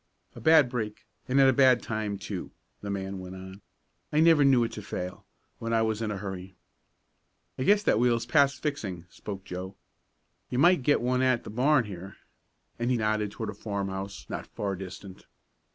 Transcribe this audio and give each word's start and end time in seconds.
"A 0.33 0.41
bad 0.41 0.67
break, 0.67 1.05
and 1.27 1.39
at 1.39 1.47
a 1.47 1.53
bad 1.53 1.83
time, 1.83 2.17
too," 2.17 2.49
the 2.81 2.89
man 2.89 3.19
went 3.19 3.35
on. 3.35 3.61
"I 4.11 4.19
never 4.19 4.43
knew 4.43 4.63
it 4.63 4.71
to 4.71 4.81
fail, 4.81 5.27
when 5.59 5.73
I 5.73 5.83
was 5.83 6.01
in 6.01 6.09
a 6.09 6.17
hurry." 6.17 6.55
"I 7.59 7.61
guess 7.61 7.83
that 7.83 7.99
wheel 7.99 8.15
is 8.15 8.25
past 8.25 8.63
fixing," 8.63 9.05
spoke 9.11 9.45
Joe. 9.45 9.75
"You 10.49 10.57
might 10.57 10.81
get 10.81 11.01
one 11.01 11.21
at 11.21 11.43
the 11.43 11.51
barn 11.51 11.83
here," 11.85 12.15
and 12.79 12.89
he 12.89 12.97
nodded 12.97 13.29
toward 13.29 13.51
a 13.51 13.53
farmhouse 13.53 14.25
not 14.27 14.47
far 14.47 14.75
distant. 14.75 15.27